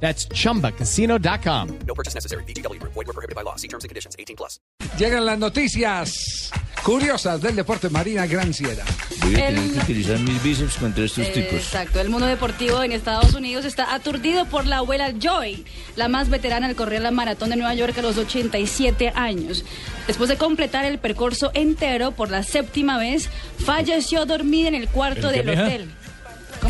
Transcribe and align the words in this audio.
That's 0.00 0.28
chumbacasino.com. 0.28 1.68
No 1.86 1.94
purchase 1.94 2.14
necessary. 2.14 2.44
BGW. 2.44 2.78
Void 2.82 3.06
were 3.06 3.12
prohibited 3.14 3.34
by 3.34 3.42
law. 3.42 3.56
See 3.56 3.66
terms 3.68 3.84
and 3.84 3.88
conditions. 3.88 4.14
18 4.18 4.36
plus. 4.36 4.60
Llegan 4.98 5.24
las 5.26 5.38
noticias 5.38 6.50
curiosas 6.82 7.40
del 7.40 7.56
deporte 7.56 7.88
Marina 7.90 8.26
Granciera. 8.26 8.84
Voy 9.22 9.34
a 9.36 9.48
El- 9.48 9.54
tener 9.56 9.72
que 9.72 9.78
utilizar 9.80 10.18
mis 10.20 10.42
bíceps 10.42 10.76
contra 10.76 11.04
estos 11.04 11.30
tipos. 11.32 11.54
Exacto, 11.54 12.00
el 12.00 12.08
mundo 12.10 12.26
deportivo 12.26 12.82
en 12.82 12.92
Estados 12.92 13.34
Unidos 13.34 13.64
está 13.64 13.94
aturdido 13.94 14.44
por 14.46 14.66
la 14.66 14.78
abuela 14.78 15.12
Joy, 15.18 15.64
la 15.96 16.08
más 16.08 16.28
veterana 16.28 16.66
al 16.68 16.76
correr 16.76 17.02
la 17.02 17.10
maratón 17.10 17.50
de 17.50 17.56
Nueva 17.56 17.74
York 17.74 17.96
a 17.98 18.02
los 18.02 18.16
87 18.18 19.12
años. 19.14 19.64
Después 20.06 20.28
de 20.28 20.36
completar 20.36 20.84
el 20.84 20.98
percurso 20.98 21.50
entero 21.54 22.12
por 22.12 22.30
la 22.30 22.42
séptima 22.42 22.98
vez, 22.98 23.28
falleció 23.64 24.24
dormida 24.26 24.68
en 24.68 24.74
el 24.76 24.88
cuarto 24.88 25.28
del 25.28 25.48
hotel. 25.48 25.90
¿Cómo? 25.90 26.05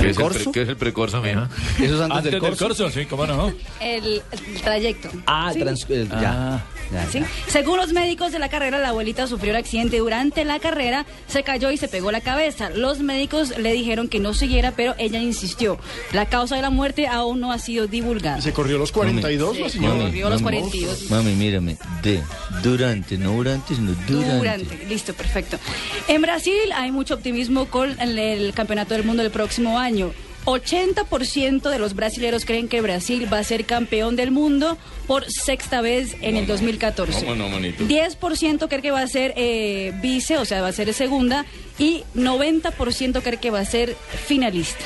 ¿Qué 0.06 0.10
es, 0.12 0.18
el 0.18 0.42
pre- 0.42 0.52
qué 0.52 0.62
es 0.62 0.68
el 0.68 0.76
precorso, 0.76 1.20
mija? 1.22 1.48
Eso 1.78 1.84
es 1.96 2.00
antes, 2.00 2.02
Antes 2.18 2.22
del 2.24 2.32
del 2.32 2.40
corso. 2.40 2.66
corso, 2.68 2.90
sí, 2.90 3.06
cómo 3.06 3.26
no. 3.26 3.52
El, 3.80 4.22
el 4.32 4.60
trayecto. 4.62 5.08
Ah, 5.26 5.50
Sí. 5.52 5.60
trans- 5.60 5.86
eh, 5.88 6.06
ya. 6.10 6.20
ya, 6.20 6.66
¿Sí? 7.10 7.20
ya. 7.20 7.26
Según 7.48 7.78
los 7.78 7.92
médicos 7.92 8.32
de 8.32 8.38
la 8.38 8.48
carrera, 8.48 8.78
la 8.78 8.88
abuelita 8.88 9.26
sufrió 9.26 9.52
un 9.52 9.58
accidente 9.58 9.98
durante 9.98 10.44
la 10.44 10.58
carrera, 10.58 11.06
se 11.26 11.42
cayó 11.42 11.70
y 11.70 11.76
se 11.76 11.88
pegó 11.88 12.10
la 12.10 12.20
cabeza. 12.20 12.70
Los 12.70 13.00
médicos 13.00 13.58
le 13.58 13.72
dijeron 13.72 14.08
que 14.08 14.20
no 14.20 14.34
siguiera, 14.34 14.72
pero 14.72 14.94
ella 14.98 15.20
insistió. 15.20 15.78
La 16.12 16.26
causa 16.26 16.56
de 16.56 16.62
la 16.62 16.70
muerte 16.70 17.06
aún 17.06 17.40
no 17.40 17.52
ha 17.52 17.58
sido 17.58 17.86
divulgada. 17.86 18.40
Se 18.40 18.52
corrió 18.52 18.78
los 18.78 18.92
42, 18.92 19.58
la 19.58 19.68
señora. 19.68 20.04
corrió 20.04 20.30
los 20.30 20.42
42. 20.42 21.10
Mami, 21.10 21.32
mírame. 21.32 21.76
De, 22.02 22.20
durante, 22.62 23.18
no 23.18 23.32
durante, 23.32 23.74
sino 23.74 23.92
durante. 24.08 24.36
Durante, 24.36 24.86
listo, 24.86 25.14
perfecto. 25.14 25.58
En 26.08 26.22
Brasil 26.22 26.54
hay 26.74 26.90
mucho 26.92 27.14
optimismo 27.14 27.66
con 27.66 27.98
el, 28.00 28.18
el 28.18 28.52
campeonato 28.52 28.94
del 28.94 29.04
mundo 29.04 29.22
del 29.22 29.32
próximo 29.32 29.78
año. 29.78 30.12
80% 30.46 31.68
de 31.70 31.78
los 31.78 31.94
brasileros 31.94 32.44
creen 32.44 32.68
que 32.68 32.80
Brasil 32.80 33.28
va 33.30 33.40
a 33.40 33.44
ser 33.44 33.64
campeón 33.66 34.16
del 34.16 34.30
mundo 34.30 34.78
por 35.06 35.30
sexta 35.30 35.80
vez 35.80 36.16
en 36.22 36.36
el 36.36 36.46
2014. 36.46 37.20
¿Cómo 37.20 37.34
no, 37.34 37.48
manito? 37.48 37.84
10% 37.84 38.68
cree 38.68 38.80
que 38.82 38.90
va 38.92 39.00
a 39.02 39.08
ser 39.08 39.34
eh, 39.36 39.92
vice, 40.00 40.38
o 40.38 40.44
sea, 40.44 40.62
va 40.62 40.68
a 40.68 40.72
ser 40.72 40.94
segunda, 40.94 41.44
y 41.78 42.04
90% 42.14 43.22
cree 43.22 43.38
que 43.38 43.50
va 43.50 43.60
a 43.60 43.64
ser 43.64 43.96
finalista. 44.26 44.84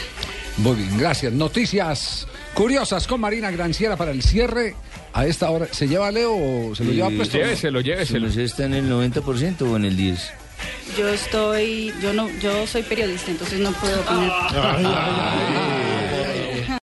Muy 0.57 0.77
bien, 0.77 0.99
gracias. 0.99 1.33
Noticias 1.33 2.27
curiosas 2.55 3.07
con 3.07 3.21
Marina 3.21 3.51
Granciera 3.51 3.97
para 3.97 4.11
el 4.11 4.23
cierre. 4.23 4.75
A 5.13 5.27
esta 5.27 5.51
hora, 5.51 5.67
¿se 5.73 5.89
lleva 5.89 6.11
Leo 6.13 6.37
o 6.37 6.75
se 6.75 6.85
lo 6.85 6.93
lleva 6.93 7.11
puesto? 7.11 7.37
Lléveselo, 7.37 7.81
¿Se 7.81 7.87
lléveselo. 7.87 8.27
nos 8.29 8.37
está 8.37 8.65
en 8.65 8.75
el 8.75 8.89
90% 8.89 9.63
o 9.63 9.77
en 9.77 9.85
el 9.85 9.97
10%? 9.97 10.19
Yo 11.01 11.09
estoy, 11.09 11.95
yo 12.03 12.13
no, 12.13 12.29
yo 12.41 12.67
soy 12.67 12.83
periodista, 12.83 13.31
entonces 13.31 13.59
no 13.59 13.73
puedo 13.73 14.03
opinar. 14.03 14.31